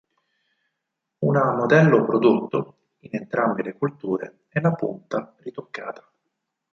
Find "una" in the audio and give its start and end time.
1.19-1.53